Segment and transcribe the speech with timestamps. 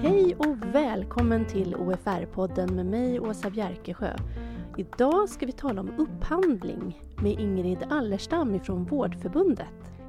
[0.00, 4.16] Hej och välkommen till OFR-podden med mig Åsa Bjerkesjö.
[4.76, 9.66] Idag ska vi tala om upphandling med Ingrid Allerstam ifrån Vårdförbundet.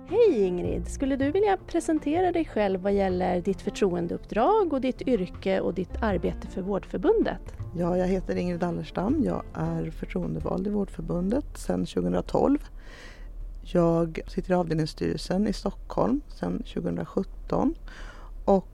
[0.07, 0.87] Hej Ingrid!
[0.87, 6.01] Skulle du vilja presentera dig själv vad gäller ditt förtroendeuppdrag och ditt yrke och ditt
[6.01, 7.53] arbete för Vårdförbundet?
[7.75, 9.23] Ja, jag heter Ingrid Allerstam.
[9.23, 12.57] Jag är förtroendevald i Vårdförbundet sedan 2012.
[13.61, 17.75] Jag sitter i avdelningsstyrelsen i Stockholm sedan 2017
[18.45, 18.67] och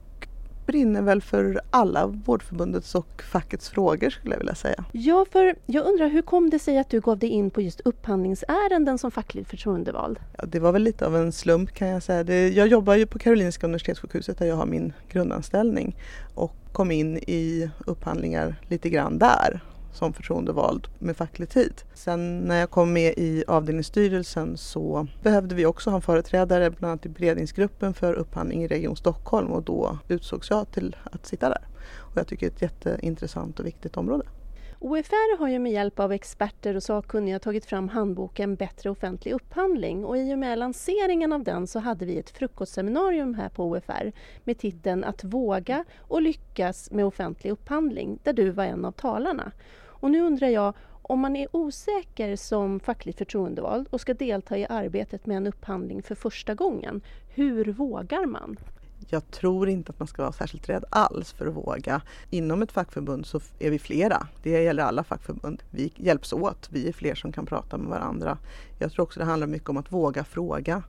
[0.66, 4.84] brinner väl för alla Vårdförbundets och fackets frågor skulle jag vilja säga.
[4.92, 7.80] Ja, för jag undrar hur kom det sig att du gav dig in på just
[7.80, 10.18] upphandlingsärenden som facklig förtroendevald?
[10.38, 12.24] Ja, det var väl lite av en slump kan jag säga.
[12.24, 15.96] Det, jag jobbar ju på Karolinska Universitetssjukhuset där jag har min grundanställning
[16.34, 19.60] och kom in i upphandlingar lite grann där
[19.96, 21.82] som förtroendevald med facklig tid.
[21.94, 26.90] Sen när jag kom med i avdelningsstyrelsen så behövde vi också ha en företrädare bland
[26.90, 31.48] annat i beredningsgruppen för upphandling i Region Stockholm och då utsågs jag till att sitta
[31.48, 31.66] där.
[31.96, 34.24] Och jag tycker det är ett jätteintressant och viktigt område.
[34.78, 40.04] OFR har ju med hjälp av experter och sakkunniga tagit fram handboken Bättre offentlig upphandling
[40.04, 44.12] och i och med lanseringen av den så hade vi ett frukostseminarium här på OFR
[44.44, 49.52] med titeln Att våga och lyckas med offentlig upphandling där du var en av talarna.
[50.00, 54.66] Och nu undrar jag, om man är osäker som fackligt förtroendevald och ska delta i
[54.68, 58.56] arbetet med en upphandling för första gången, hur vågar man?
[59.08, 62.02] Jag tror inte att man ska vara särskilt rädd alls för att våga.
[62.30, 64.28] Inom ett fackförbund så är vi flera.
[64.42, 65.62] Det gäller alla fackförbund.
[65.70, 66.68] Vi hjälps åt.
[66.72, 68.38] Vi är fler som kan prata med varandra.
[68.78, 70.82] Jag tror också det handlar mycket om att våga fråga.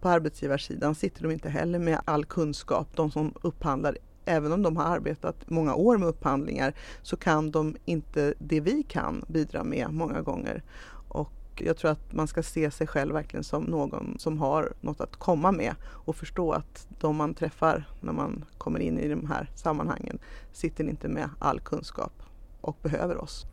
[0.00, 2.88] På arbetsgivarsidan sitter de inte heller med all kunskap.
[2.94, 7.76] De som upphandlar även om de har arbetat många år med upphandlingar så kan de
[7.84, 10.62] inte det vi kan bidra med många gånger.
[11.08, 15.00] Och jag tror att man ska se sig själv verkligen som någon som har något
[15.00, 19.26] att komma med och förstå att de man träffar när man kommer in i de
[19.26, 20.18] här sammanhangen
[20.52, 22.12] sitter inte med all kunskap
[22.60, 23.46] och behöver oss.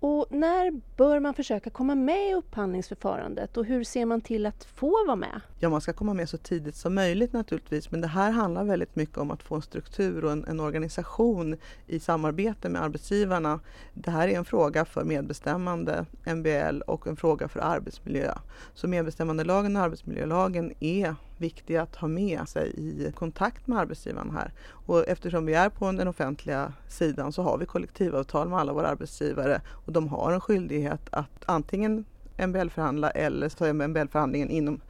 [0.00, 4.64] Och när bör man försöka komma med i upphandlingsförfarandet och hur ser man till att
[4.64, 5.40] få vara med?
[5.58, 8.96] Ja, man ska komma med så tidigt som möjligt naturligtvis men det här handlar väldigt
[8.96, 11.56] mycket om att få en struktur och en, en organisation
[11.86, 13.60] i samarbete med arbetsgivarna.
[13.94, 18.34] Det här är en fråga för medbestämmande, MBL och en fråga för arbetsmiljö.
[18.74, 24.52] Så medbestämmandelagen och arbetsmiljölagen är viktiga att ha med sig i kontakt med arbetsgivaren här.
[24.70, 28.88] Och eftersom vi är på den offentliga sidan så har vi kollektivavtal med alla våra
[28.88, 32.04] arbetsgivare och de har en skyldighet att antingen
[32.46, 34.80] MBL-förhandla eller så är MBL-förhandlingen inom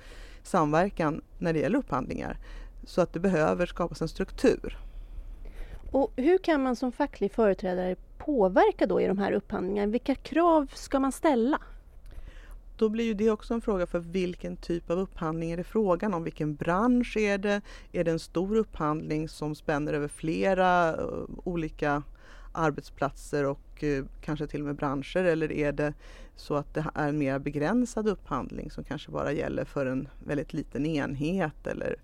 [0.43, 2.37] samverkan när det gäller upphandlingar.
[2.87, 4.79] Så att det behöver skapas en struktur.
[5.93, 9.93] Och hur kan man som facklig företrädare påverka då i de här upphandlingarna?
[9.93, 11.61] Vilka krav ska man ställa?
[12.79, 16.15] Då blir ju det också en fråga för vilken typ av upphandling är det frågan
[16.15, 16.25] om?
[16.25, 17.61] Vilken bransch är det?
[17.93, 21.05] Är det en stor upphandling som spänner över flera eh,
[21.45, 22.03] olika
[22.53, 25.95] arbetsplatser och eh, kanske till och med branscher eller är det
[26.37, 30.53] så att det är en mer begränsad upphandling som kanske bara gäller för en väldigt
[30.53, 31.97] liten enhet eller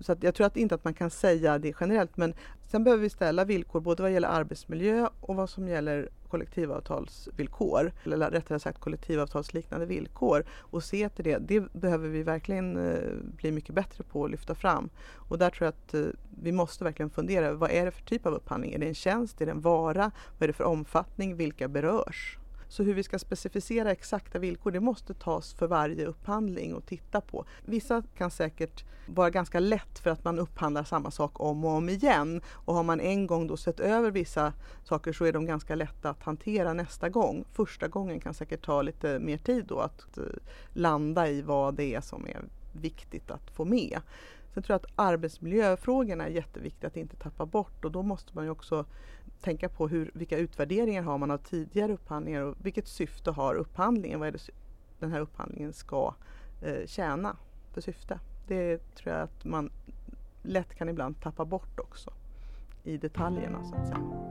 [0.00, 2.34] så jag tror att inte att man kan säga det generellt men
[2.70, 8.30] sen behöver vi ställa villkor både vad gäller arbetsmiljö och vad som gäller kollektivavtalsvillkor eller
[8.30, 11.38] rättare sagt kollektivavtalsliknande villkor och se till det.
[11.38, 14.90] Det behöver vi verkligen eh, bli mycket bättre på att lyfta fram.
[15.14, 16.12] Och där tror jag att eh,
[16.42, 18.72] vi måste verkligen fundera vad är det för typ av upphandling?
[18.72, 19.40] Är det en tjänst?
[19.40, 20.10] Är det en vara?
[20.38, 21.36] Vad är det för omfattning?
[21.36, 22.37] Vilka berörs?
[22.68, 27.20] Så hur vi ska specificera exakta villkor det måste tas för varje upphandling och titta
[27.20, 27.44] på.
[27.64, 31.88] Vissa kan säkert vara ganska lätt för att man upphandlar samma sak om och om
[31.88, 32.40] igen.
[32.46, 34.52] Och har man en gång då sett över vissa
[34.84, 37.44] saker så är de ganska lätta att hantera nästa gång.
[37.52, 40.24] Första gången kan säkert ta lite mer tid då att eh,
[40.72, 44.00] landa i vad det är som är viktigt att få med.
[44.54, 48.44] Sen tror jag att arbetsmiljöfrågorna är jätteviktiga att inte tappa bort och då måste man
[48.44, 48.84] ju också
[49.40, 54.20] tänka på hur, vilka utvärderingar har man av tidigare upphandlingar och vilket syfte har upphandlingen?
[54.20, 54.50] Vad är det
[54.98, 56.14] den här upphandlingen ska
[56.62, 57.36] eh, tjäna
[57.72, 58.20] för syfte?
[58.46, 59.70] Det tror jag att man
[60.42, 62.10] lätt kan ibland tappa bort också
[62.84, 64.27] i detaljerna så att säga.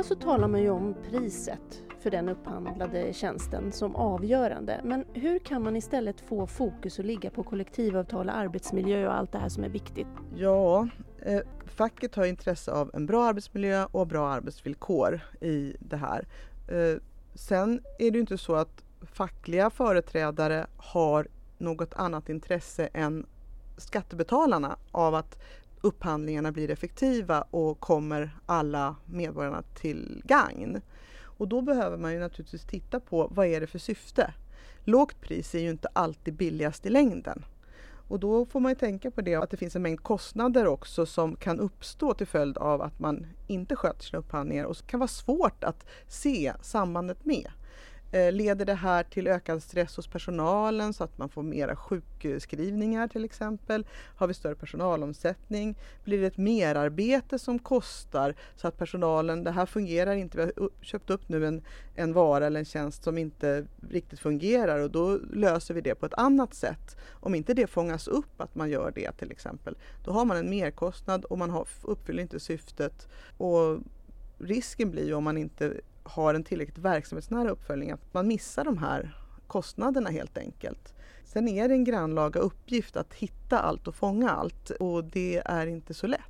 [0.00, 4.80] Ofta så talar man ju om priset för den upphandlade tjänsten som avgörande.
[4.84, 9.38] Men hur kan man istället få fokus att ligga på kollektivavtal, arbetsmiljö och allt det
[9.38, 10.06] här som är viktigt?
[10.36, 10.88] Ja,
[11.22, 16.26] eh, facket har intresse av en bra arbetsmiljö och bra arbetsvillkor i det här.
[16.68, 17.00] Eh,
[17.34, 23.26] sen är det ju inte så att fackliga företrädare har något annat intresse än
[23.76, 25.38] skattebetalarna av att
[25.80, 30.80] upphandlingarna blir effektiva och kommer alla medborgarna till gagn.
[31.22, 34.34] Och då behöver man ju naturligtvis titta på vad är det för syfte?
[34.84, 37.44] Lågt pris är ju inte alltid billigast i längden.
[38.08, 41.06] Och då får man ju tänka på det att det finns en mängd kostnader också
[41.06, 45.00] som kan uppstå till följd av att man inte sköter sina upphandlingar och som kan
[45.00, 47.50] vara svårt att se sambandet med.
[48.12, 53.08] Eh, leder det här till ökad stress hos personalen så att man får mera sjukskrivningar
[53.08, 53.86] till exempel?
[54.16, 55.78] Har vi större personalomsättning?
[56.04, 60.70] Blir det ett merarbete som kostar så att personalen, det här fungerar inte, vi har
[60.80, 61.62] köpt upp nu en,
[61.94, 66.06] en vara eller en tjänst som inte riktigt fungerar och då löser vi det på
[66.06, 66.96] ett annat sätt.
[67.10, 70.50] Om inte det fångas upp att man gör det till exempel, då har man en
[70.50, 73.08] merkostnad och man har, uppfyller inte syftet.
[73.36, 73.78] Och
[74.38, 78.78] risken blir ju om man inte har en tillräckligt verksamhetsnära uppföljning att man missar de
[78.78, 79.16] här
[79.46, 80.94] kostnaderna helt enkelt.
[81.24, 85.66] Sen är det en grannlaga uppgift att hitta allt och fånga allt och det är
[85.66, 86.29] inte så lätt.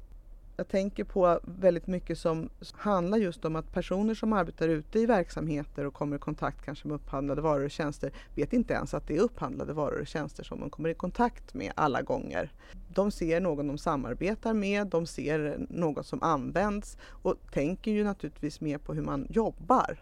[0.60, 5.06] Jag tänker på väldigt mycket som handlar just om att personer som arbetar ute i
[5.06, 9.06] verksamheter och kommer i kontakt kanske med upphandlade varor och tjänster vet inte ens att
[9.06, 12.52] det är upphandlade varor och tjänster som de kommer i kontakt med alla gånger.
[12.94, 18.60] De ser någon de samarbetar med, de ser något som används och tänker ju naturligtvis
[18.60, 19.98] mer på hur man jobbar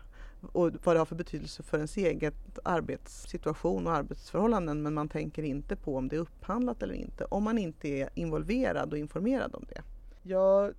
[0.52, 5.43] och vad det har för betydelse för ens eget arbetssituation och arbetsförhållanden men man tänker
[5.43, 9.55] inte på om det är upphandlat eller inte om man inte är involverad och informerad
[9.55, 9.82] om det.
[10.29, 10.75] Jag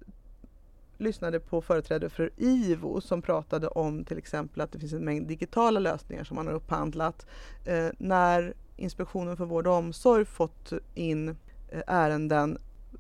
[0.98, 5.28] lyssnade på företrädare för IVO som pratade om till exempel att det finns en mängd
[5.28, 7.26] digitala lösningar som man har upphandlat.
[7.66, 11.30] Eh, när Inspektionen för vård och omsorg fått in
[11.70, 12.58] eh, ärenden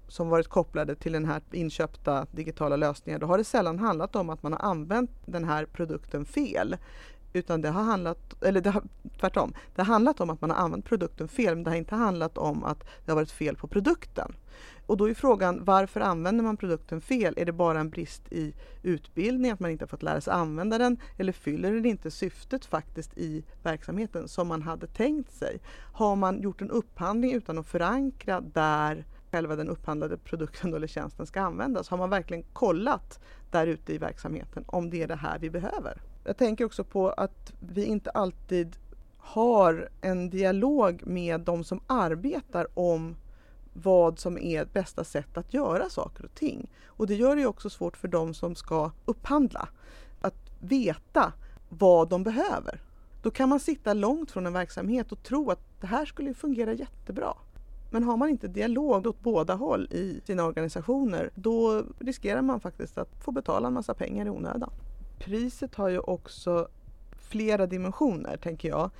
[0.08, 4.30] som varit kopplade till den här inköpta digitala lösningen, då har det sällan handlat om
[4.30, 6.78] att man har använt den här produkten fel.
[7.34, 8.84] Utan det har handlat, eller det har,
[9.20, 11.96] tvärtom, det har handlat om att man har använt produkten fel, men det har inte
[11.96, 14.36] handlat om att det har varit fel på produkten.
[14.86, 17.34] Och då är frågan varför använder man produkten fel?
[17.38, 18.54] Är det bara en brist i
[18.84, 20.98] utbildning, att man inte har fått lära sig använda den?
[21.18, 25.60] Eller fyller den inte syftet faktiskt i verksamheten som man hade tänkt sig?
[25.94, 31.26] Har man gjort en upphandling utan att förankra där själva den upphandlade produkten eller tjänsten
[31.26, 31.90] ska användas?
[31.90, 33.20] Har man verkligen kollat
[33.52, 36.02] där ute i verksamheten om det är det här vi behöver?
[36.24, 38.76] Jag tänker också på att vi inte alltid
[39.18, 43.16] har en dialog med de som arbetar om
[43.74, 46.70] vad som är bästa sätt att göra saker och ting.
[46.86, 49.70] Och det gör det också svårt för de som ska upphandla
[50.22, 51.34] att veta
[51.70, 52.82] vad de behöver.
[53.22, 56.74] Då kan man sitta långt från en verksamhet och tro att det här skulle fungera
[56.74, 57.34] jättebra.
[57.92, 62.98] Men har man inte dialog åt båda håll i sina organisationer då riskerar man faktiskt
[62.98, 64.72] att få betala en massa pengar i onödan.
[65.20, 66.68] Priset har ju också
[67.18, 68.92] flera dimensioner tänker jag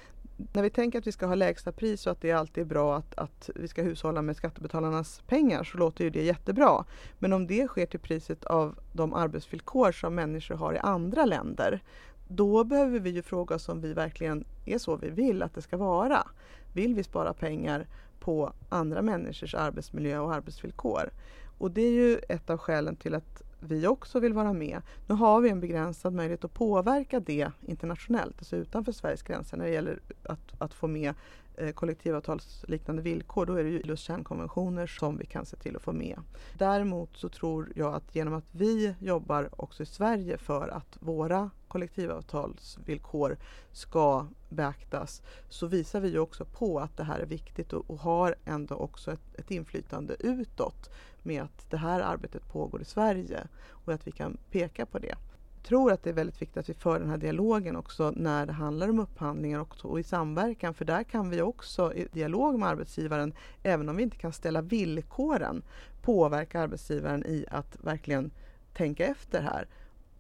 [0.54, 2.98] när vi tänker att vi ska ha lägsta pris och att det alltid är bra
[2.98, 6.86] att, att vi ska hushålla med skattebetalarnas pengar så låter ju det jättebra.
[7.20, 11.84] Men om det sker till priset av de arbetsvillkor som människor har i andra länder
[12.28, 15.62] då behöver vi ju fråga oss om vi verkligen är så vi vill att det
[15.62, 16.28] ska vara.
[16.74, 17.88] Vill vi spara pengar
[18.20, 21.10] på andra människors arbetsmiljö och arbetsvillkor?
[21.58, 24.82] Och det är ju ett av skälen till att vi också vill vara med.
[25.08, 29.66] Nu har vi en begränsad möjlighet att påverka det internationellt, alltså utanför Sveriges gränser när
[29.66, 31.14] det gäller att, att få med
[31.58, 33.46] eh, kollektivavtalsliknande villkor.
[33.46, 36.20] Då är det ju ILOs kärnkonventioner som vi kan se till att få med.
[36.58, 41.50] Däremot så tror jag att genom att vi jobbar också i Sverige för att våra
[41.68, 43.38] kollektivavtalsvillkor
[43.72, 48.36] ska beaktas så visar vi också på att det här är viktigt och, och har
[48.46, 50.90] ändå också ett, ett inflytande utåt
[51.24, 55.16] med att det här arbetet pågår i Sverige och att vi kan peka på det.
[55.56, 58.46] Jag tror att det är väldigt viktigt att vi för den här dialogen också när
[58.46, 62.60] det handlar om upphandlingar och, och i samverkan för där kan vi också i dialog
[62.60, 63.34] med arbetsgivaren,
[63.64, 65.64] även om vi inte kan ställa villkoren,
[66.02, 68.32] påverka arbetsgivaren i att verkligen
[68.74, 69.68] tänka efter här.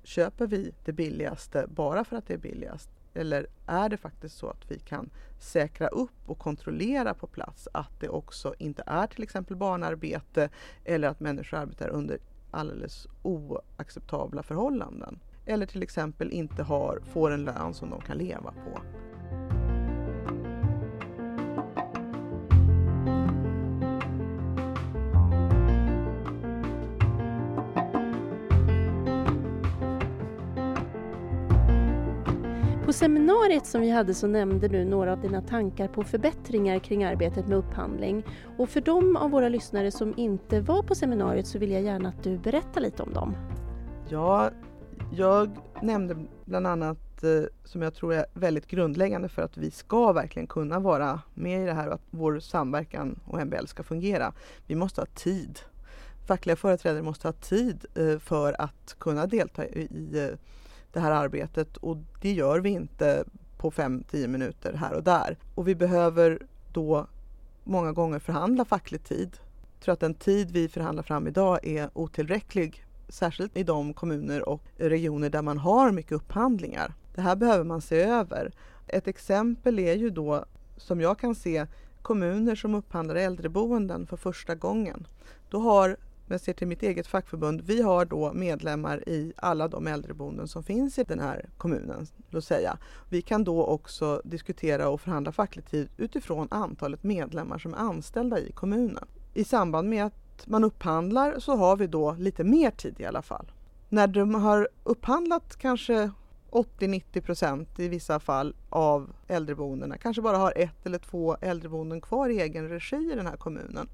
[0.03, 2.98] Köper vi det billigaste bara för att det är billigast?
[3.19, 5.09] Eller är det faktiskt så att vi kan
[5.39, 10.49] säkra upp och kontrollera på plats att det också inte är till exempel barnarbete
[10.85, 12.17] eller att människor arbetar under
[12.51, 15.19] alldeles oacceptabla förhållanden.
[15.45, 18.81] Eller till exempel inte har, får en lön som de kan leva på.
[32.99, 37.47] Seminariet som vi hade så nämnde du några av dina tankar på förbättringar kring arbetet
[37.47, 38.23] med upphandling.
[38.57, 42.09] Och för de av våra lyssnare som inte var på seminariet så vill jag gärna
[42.09, 43.35] att du berättar lite om dem.
[44.09, 44.51] Ja,
[45.11, 46.15] jag nämnde
[46.45, 47.29] bland annat eh,
[47.63, 51.65] som jag tror är väldigt grundläggande för att vi ska verkligen kunna vara med i
[51.65, 54.33] det här och att vår samverkan och MBL ska fungera.
[54.67, 55.59] Vi måste ha tid
[56.29, 60.37] fackliga företrädare måste ha tid eh, för att kunna delta i eh,
[60.93, 63.23] det här arbetet och det gör vi inte
[63.57, 65.37] på 5-10 minuter här och där.
[65.55, 66.39] Och vi behöver
[66.73, 67.07] då
[67.63, 69.39] många gånger förhandla facklig tid.
[69.73, 74.49] Jag tror att den tid vi förhandlar fram idag är otillräcklig, särskilt i de kommuner
[74.49, 76.93] och regioner där man har mycket upphandlingar.
[77.15, 78.51] Det här behöver man se över.
[78.87, 80.45] Ett exempel är ju då,
[80.77, 81.65] som jag kan se,
[82.01, 85.07] kommuner som upphandlar äldreboenden för första gången.
[85.49, 85.97] Då har
[86.33, 90.63] jag ser till mitt eget fackförbund, vi har då medlemmar i alla de äldreboenden som
[90.63, 92.07] finns i den här kommunen.
[92.29, 92.77] Då säga.
[93.09, 98.39] Vi kan då också diskutera och förhandla facklig tid utifrån antalet medlemmar som är anställda
[98.39, 99.05] i kommunen.
[99.33, 103.21] I samband med att man upphandlar så har vi då lite mer tid i alla
[103.21, 103.51] fall.
[103.89, 106.11] När de har upphandlat kanske
[106.51, 112.29] 80-90 procent i vissa fall av äldreboendena, kanske bara har ett eller två äldreboenden kvar
[112.29, 113.89] i egen regi i den här kommunen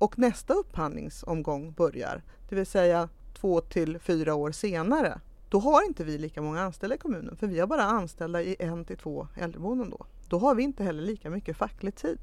[0.00, 6.04] och nästa upphandlingsomgång börjar, det vill säga två till fyra år senare, då har inte
[6.04, 9.28] vi lika många anställda i kommunen för vi har bara anställda i en till två
[9.36, 10.06] äldreboenden då.
[10.28, 12.18] Då har vi inte heller lika mycket facklig tid.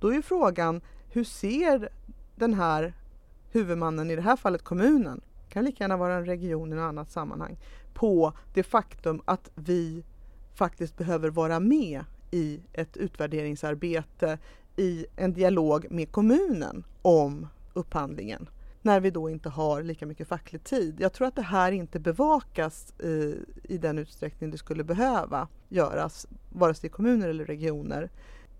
[0.00, 1.88] Då är frågan, hur ser
[2.36, 2.94] den här
[3.50, 7.10] huvudmannen, i det här fallet kommunen, kan lika gärna vara en region i något annat
[7.10, 7.58] sammanhang,
[7.94, 10.04] på det faktum att vi
[10.54, 14.38] faktiskt behöver vara med i ett utvärderingsarbete,
[14.76, 18.48] i en dialog med kommunen om upphandlingen
[18.86, 20.96] när vi då inte har lika mycket facklig tid.
[21.00, 26.26] Jag tror att det här inte bevakas i, i den utsträckning det skulle behöva göras,
[26.52, 28.10] vare sig i kommuner eller regioner.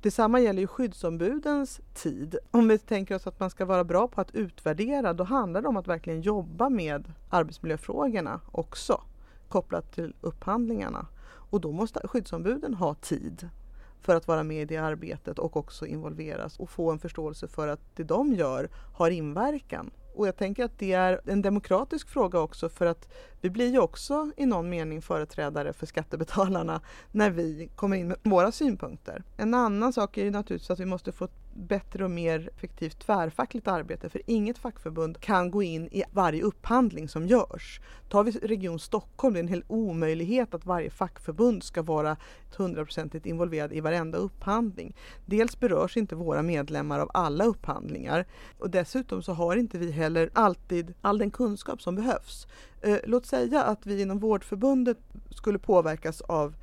[0.02, 2.38] Detsamma gäller ju skyddsombudens tid.
[2.50, 5.68] Om vi tänker oss att man ska vara bra på att utvärdera, då handlar det
[5.68, 9.00] om att verkligen jobba med arbetsmiljöfrågorna också,
[9.48, 11.06] kopplat till upphandlingarna.
[11.50, 13.48] Och då måste skyddsombuden ha tid
[14.06, 17.68] för att vara med i det arbetet och också involveras och få en förståelse för
[17.68, 19.90] att det de gör har inverkan.
[20.14, 23.08] Och jag tänker att det är en demokratisk fråga också för att
[23.40, 26.80] vi blir ju också i någon mening företrädare för skattebetalarna
[27.12, 29.22] när vi kommer in med våra synpunkter.
[29.36, 33.68] En annan sak är ju naturligtvis att vi måste få bättre och mer effektivt tvärfackligt
[33.68, 37.80] arbete för inget fackförbund kan gå in i varje upphandling som görs.
[38.08, 42.16] Tar vi Region Stockholm, det är en hel omöjlighet att varje fackförbund ska vara
[42.56, 44.96] hundraprocentigt involverad i varenda upphandling.
[45.26, 48.26] Dels berörs inte våra medlemmar av alla upphandlingar
[48.58, 52.46] och dessutom så har inte vi heller alltid all den kunskap som behövs.
[52.80, 54.98] Eh, låt säga att vi inom Vårdförbundet
[55.30, 56.56] skulle påverkas av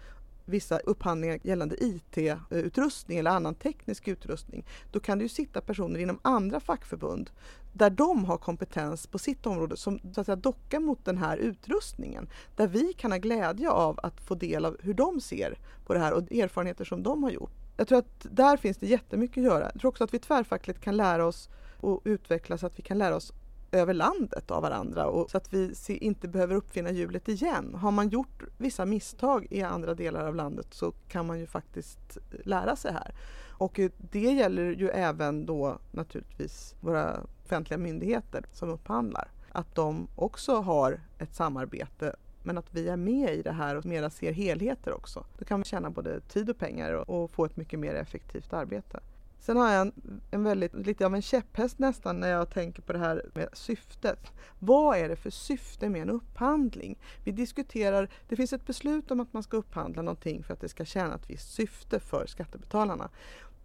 [0.46, 6.20] vissa upphandlingar gällande IT-utrustning eller annan teknisk utrustning, då kan det ju sitta personer inom
[6.22, 7.30] andra fackförbund
[7.74, 11.38] där de har kompetens på sitt område som så att säga, dockar mot den här
[11.38, 12.30] utrustningen.
[12.56, 16.00] Där vi kan ha glädje av att få del av hur de ser på det
[16.00, 17.52] här och erfarenheter som de har gjort.
[17.78, 19.70] Jag tror att där finns det jättemycket att göra.
[19.74, 22.98] Jag tror också att vi tvärfackligt kan lära oss och utveckla så att vi kan
[22.98, 23.34] lära oss
[23.74, 27.76] över landet av varandra och så att vi inte behöver uppfinna hjulet igen.
[27.76, 32.18] Har man gjort vissa misstag i andra delar av landet så kan man ju faktiskt
[32.18, 33.16] eh, lära sig här.
[33.58, 39.28] Och eh, det gäller ju även då naturligtvis våra offentliga myndigheter som upphandlar.
[39.52, 43.86] Att de också har ett samarbete men att vi är med i det här och
[43.86, 45.26] mera ser helheter också.
[45.38, 48.54] Då kan vi tjäna både tid och pengar och, och få ett mycket mer effektivt
[48.54, 49.00] arbete.
[49.46, 52.94] Sen har jag en, en väldigt, lite av en käpphäst nästan när jag tänker på
[52.94, 54.32] det här med syftet.
[54.60, 57.00] Vad är det för syfte med en upphandling?
[57.24, 60.70] Vi diskuterar, det finns ett beslut om att man ska upphandla någonting för att det
[60.70, 63.10] ska tjäna ett visst syfte för skattebetalarna.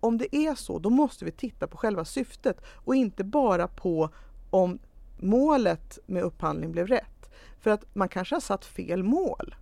[0.00, 4.10] Om det är så, då måste vi titta på själva syftet och inte bara på
[4.50, 4.78] om
[5.18, 7.30] målet med upphandling blev rätt.
[7.60, 9.54] För att man kanske har satt fel mål.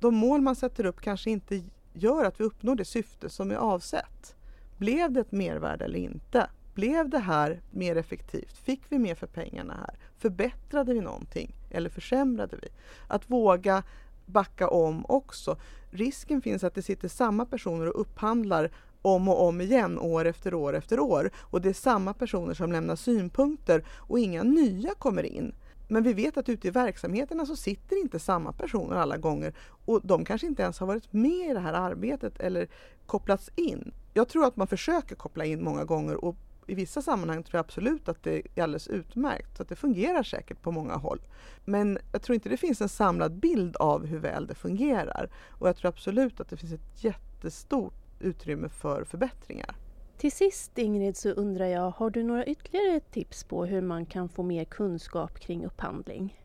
[0.00, 3.56] De mål man sätter upp kanske inte gör att vi uppnår det syfte som är
[3.56, 4.35] avsett.
[4.76, 6.50] Blev det ett mervärde eller inte?
[6.74, 8.58] Blev det här mer effektivt?
[8.58, 9.98] Fick vi mer för pengarna här?
[10.18, 12.68] Förbättrade vi någonting eller försämrade vi?
[13.08, 13.82] Att våga
[14.26, 15.56] backa om också.
[15.90, 18.70] Risken finns att det sitter samma personer och upphandlar
[19.02, 22.72] om och om igen år efter år efter år och det är samma personer som
[22.72, 25.54] lämnar synpunkter och inga nya kommer in.
[25.88, 29.54] Men vi vet att ute i verksamheterna så sitter inte samma personer alla gånger
[29.84, 32.68] och de kanske inte ens har varit med i det här arbetet eller
[33.06, 33.92] kopplats in.
[34.16, 37.64] Jag tror att man försöker koppla in många gånger och i vissa sammanhang tror jag
[37.64, 39.56] absolut att det är alldeles utmärkt.
[39.56, 41.20] Så att det fungerar säkert på många håll.
[41.64, 45.30] Men jag tror inte det finns en samlad bild av hur väl det fungerar.
[45.48, 49.76] Och jag tror absolut att det finns ett jättestort utrymme för förbättringar.
[50.18, 54.28] Till sist Ingrid så undrar jag, har du några ytterligare tips på hur man kan
[54.28, 56.40] få mer kunskap kring upphandling?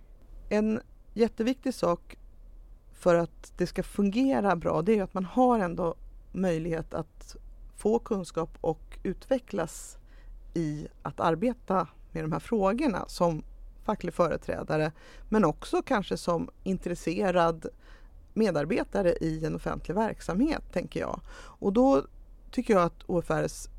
[0.49, 0.81] En
[1.13, 2.17] jätteviktig sak
[2.93, 5.95] för att det ska fungera bra det är att man har ändå
[6.31, 7.37] möjlighet att
[7.81, 9.97] få kunskap och utvecklas
[10.53, 13.43] i att arbeta med de här frågorna som
[13.83, 14.91] facklig företrädare
[15.29, 17.65] men också kanske som intresserad
[18.33, 21.19] medarbetare i en offentlig verksamhet, tänker jag.
[21.33, 22.03] Och då
[22.51, 23.69] tycker jag att OFRs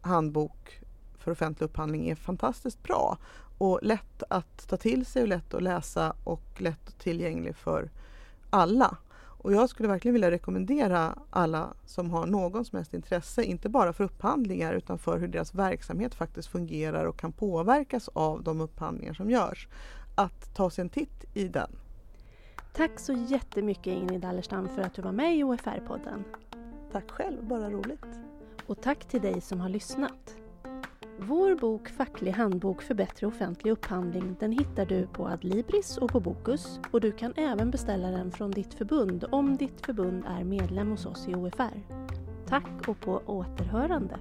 [0.00, 0.80] handbok
[1.18, 3.18] för offentlig upphandling är fantastiskt bra
[3.58, 7.90] och lätt att ta till sig och lätt att läsa och lätt tillgänglig för
[8.50, 8.96] alla.
[9.38, 13.92] Och jag skulle verkligen vilja rekommendera alla som har någon som helst intresse, inte bara
[13.92, 19.14] för upphandlingar utan för hur deras verksamhet faktiskt fungerar och kan påverkas av de upphandlingar
[19.14, 19.68] som görs,
[20.14, 21.70] att ta sig en titt i den.
[22.72, 26.24] Tack så jättemycket Ingrid Allerstam för att du var med i OFR-podden.
[26.92, 28.06] Tack själv, bara roligt.
[28.66, 30.36] Och tack till dig som har lyssnat.
[31.18, 36.20] Vår bok Facklig handbok för bättre offentlig upphandling den hittar du på Adlibris och på
[36.20, 40.90] Bokus och du kan även beställa den från ditt förbund om ditt förbund är medlem
[40.90, 41.82] hos oss i OFR.
[42.46, 44.18] Tack och på återhörande!